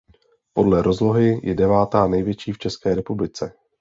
Podle 0.53 0.81
rozlohy 0.81 1.39
je 1.43 1.55
devátá 1.55 2.07
největší 2.07 2.51
v 2.51 2.57
České 2.57 2.95
republice. 2.95 3.53